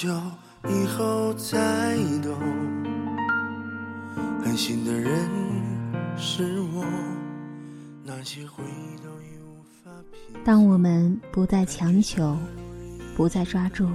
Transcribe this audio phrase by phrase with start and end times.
[0.00, 0.08] 久
[0.66, 2.32] 以后才懂，
[4.42, 5.28] 狠心的人
[6.16, 6.82] 是我，
[8.02, 9.90] 那些回忆都已无法
[10.42, 12.34] 当我们不再强求，
[13.14, 13.90] 不再抓住，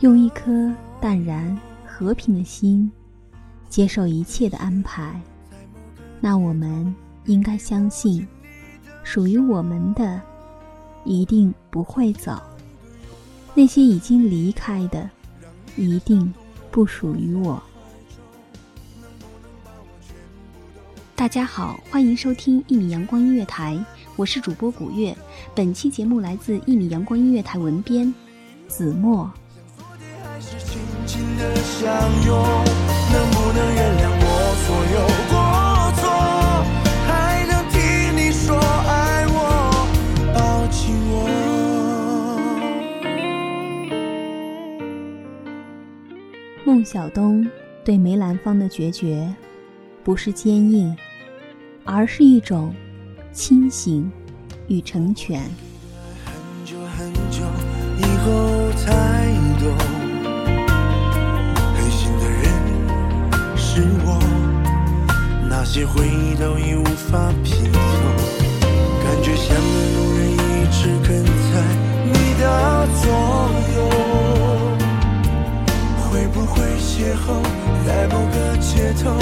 [0.00, 1.54] 用一颗淡然
[1.86, 2.90] 和平的心，
[3.68, 5.20] 接受一切的安排，
[6.18, 6.94] 那我们
[7.26, 8.26] 应该相信，
[9.02, 10.18] 属于我们的
[11.04, 12.40] 一定不会走，
[13.56, 15.08] 那些已经离开的，
[15.76, 16.34] 一定
[16.72, 17.62] 不属于我。
[21.14, 23.78] 大家好，欢迎收听一米阳光音乐台。
[24.16, 25.16] 我是主播古月，
[25.54, 28.12] 本期节目来自一米阳光音乐台文编
[28.66, 29.30] 子墨。
[46.74, 47.48] 孟小冬
[47.84, 49.32] 对梅兰芳的决绝，
[50.02, 50.92] 不是坚硬，
[51.84, 52.74] 而是一种。
[53.32, 54.10] 清醒
[54.66, 55.40] 与成全。
[56.24, 56.34] 很
[56.64, 57.44] 久很久
[57.98, 58.92] 以后才
[59.60, 59.72] 懂，
[61.76, 62.42] 狠心的人
[63.56, 64.18] 是我，
[65.48, 67.63] 那些回忆都已无法拼
[77.16, 77.40] 后
[77.86, 79.16] 在某个街头，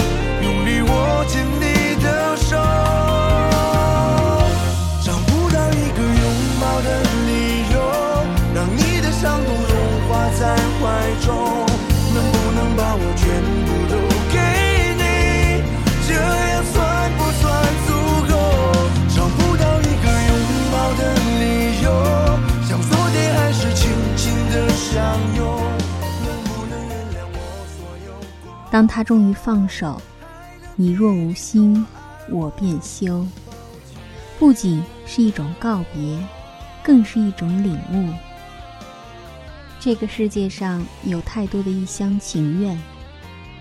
[28.72, 30.00] 当他终于放手，
[30.76, 31.86] 你若无心，
[32.30, 33.26] 我便休。
[34.38, 36.18] 不仅是一种告别，
[36.82, 38.14] 更是一种领悟。
[39.78, 42.80] 这个世界上有太多的一厢情愿，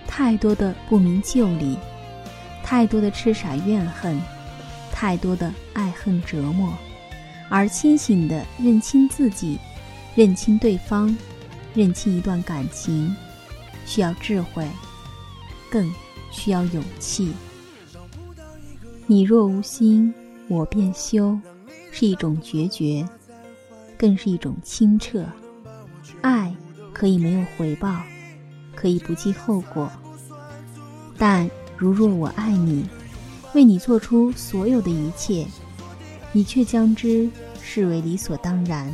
[0.08, 1.78] 太多的不明就里，
[2.64, 4.18] 太多的痴傻怨恨，
[4.94, 6.74] 太多的爱恨折磨。
[7.50, 9.60] 而清醒的认清自己，
[10.16, 11.14] 认清对方，
[11.74, 13.14] 认清一段感情，
[13.86, 14.66] 需要智慧。
[15.72, 15.92] 更
[16.30, 17.32] 需要勇气。
[19.08, 20.14] 你若无心，
[20.50, 21.40] 我便休，
[21.92, 23.08] 是一种决绝，
[23.98, 25.26] 更是一种清澈。
[26.22, 26.54] 爱
[26.94, 28.02] 可以没有回报，
[28.76, 29.90] 可以不计后果，
[31.18, 32.86] 但如若我爱你，
[33.54, 35.48] 为你做出所有的一切，
[36.34, 37.30] 你却将之
[37.62, 38.92] 视为理所当然，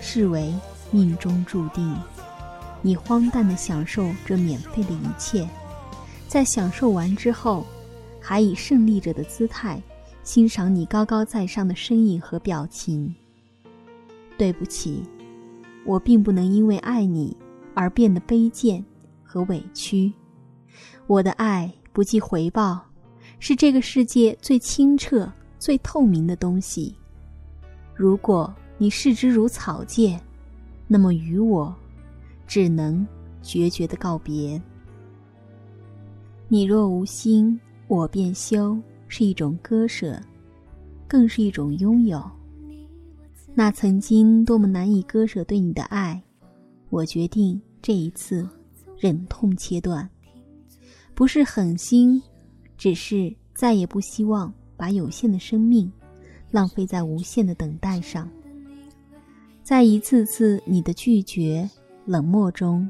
[0.00, 0.52] 视为
[0.90, 1.94] 命中注定。
[2.80, 5.48] 你荒诞的享受这免费的一切。
[6.32, 7.62] 在享受完之后，
[8.18, 9.78] 还以胜利者的姿态
[10.22, 13.14] 欣赏你高高在上的身影和表情。
[14.38, 15.02] 对不起，
[15.84, 17.36] 我并不能因为爱你
[17.74, 18.82] 而变得卑贱
[19.22, 20.10] 和委屈。
[21.06, 22.82] 我的爱不计回报，
[23.38, 26.96] 是这个世界最清澈、最透明的东西。
[27.94, 30.18] 如果你视之如草芥，
[30.88, 31.76] 那么与我，
[32.46, 33.06] 只能
[33.42, 34.58] 决绝的告别。
[36.52, 37.58] 你若无心，
[37.88, 38.78] 我便休，
[39.08, 40.20] 是一种割舍，
[41.08, 42.22] 更是一种拥有。
[43.54, 46.22] 那曾经多么难以割舍对你的爱，
[46.90, 48.46] 我决定这一次
[48.98, 50.06] 忍痛切断，
[51.14, 52.22] 不是狠心，
[52.76, 55.90] 只是再也不希望把有限的生命
[56.50, 58.28] 浪费在无限的等待上。
[59.62, 61.66] 在一次次你的拒绝、
[62.04, 62.86] 冷漠中，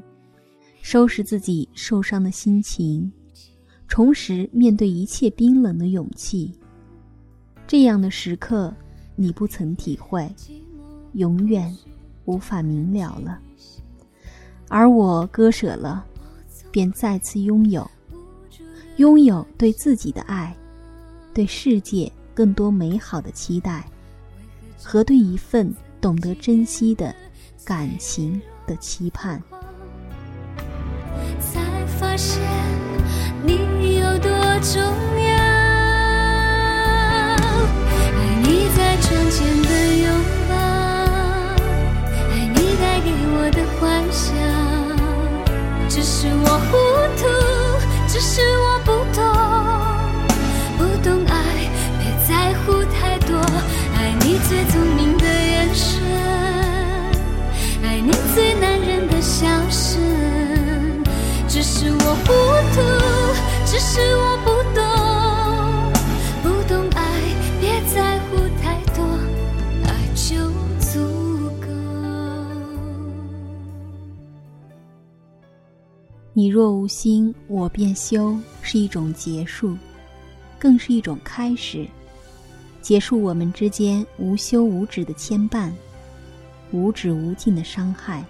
[0.81, 3.09] 收拾自己受伤的心情，
[3.87, 6.51] 重拾面对一切冰冷的勇气。
[7.67, 8.73] 这样的时刻，
[9.15, 10.29] 你不曾体会，
[11.13, 11.75] 永远
[12.25, 13.39] 无法明了了。
[14.67, 16.05] 而我割舍了，
[16.71, 17.89] 便再次拥有，
[18.97, 20.55] 拥有对自己的爱，
[21.33, 23.85] 对世界更多美好的期待，
[24.81, 27.13] 和对一份懂得珍惜的
[27.63, 29.41] 感情的期盼。
[31.39, 32.41] 才发现
[34.63, 34.87] 重要，
[38.15, 40.07] 爱你在窗前的拥
[40.47, 40.51] 抱，
[42.31, 44.31] 爱你带给我的幻想。
[45.89, 46.71] 只是我糊
[47.19, 47.21] 涂，
[48.07, 49.21] 只是我不懂，
[50.77, 51.35] 不懂爱，
[51.99, 53.31] 别在乎太多。
[53.97, 56.01] 爱你最聪明的眼神，
[57.83, 60.01] 爱你最男人的笑声。
[61.49, 62.31] 只是我糊
[62.73, 62.81] 涂，
[63.65, 64.22] 只是我
[76.43, 79.77] 你若无心，我便休，是一种结束，
[80.59, 81.87] 更是一种开始。
[82.81, 85.71] 结束我们之间无休无止的牵绊，
[86.73, 88.25] 无止无尽的伤害，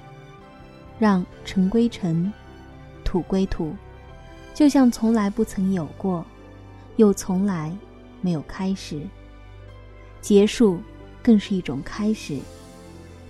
[0.99, 2.31] 让尘归尘，
[3.03, 3.73] 土归土，
[4.53, 6.23] 就像从来不曾有过，
[6.97, 7.75] 又从来
[8.21, 9.01] 没有开始。
[10.21, 10.79] 结束，
[11.23, 12.37] 更是一种开始，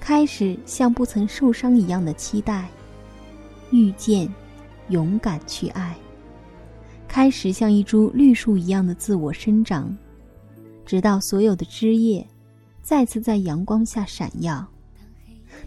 [0.02, 2.68] 开始像不曾受伤一样的期待，
[3.72, 4.30] 遇见。
[4.90, 5.96] 勇敢去爱，
[7.08, 9.96] 开始像一株绿树一样的自我生长，
[10.86, 12.26] 直到所有的枝叶
[12.82, 14.66] 再次在阳光下闪耀。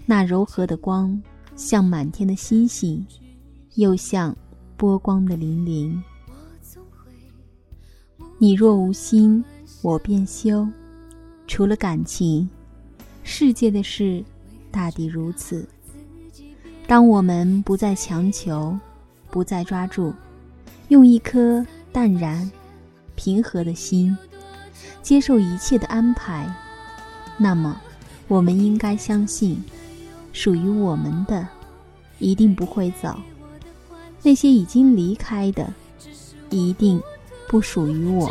[0.04, 1.20] 那柔和的光，
[1.56, 3.04] 像满天的星星，
[3.76, 4.36] 又像
[4.76, 5.98] 波光的粼粼。
[8.38, 9.42] 你若无心，
[9.82, 10.68] 我便休。
[11.46, 12.48] 除了感情，
[13.22, 14.22] 世界的事
[14.70, 15.66] 大抵如此。
[16.86, 18.78] 当我们不再强求。
[19.30, 20.14] 不再抓住，
[20.88, 22.50] 用一颗淡然、
[23.14, 24.16] 平和的心，
[25.02, 26.50] 接受一切的安排。
[27.36, 27.80] 那么，
[28.28, 29.62] 我们应该相信，
[30.32, 31.46] 属于我们的，
[32.18, 33.10] 一定不会走；
[34.22, 35.72] 那些已经离开的，
[36.50, 37.00] 一定
[37.48, 38.30] 不属于我。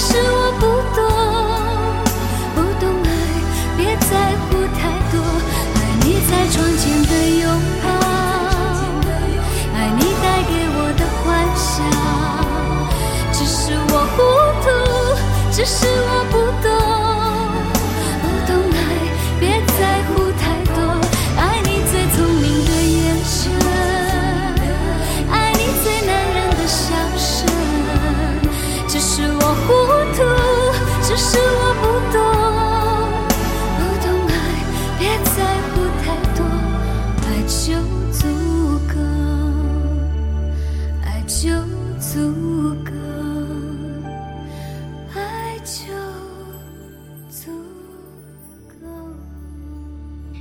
[0.00, 0.29] 是